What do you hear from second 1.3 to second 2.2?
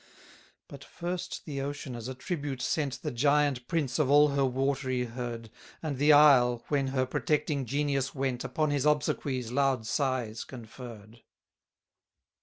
the ocean as a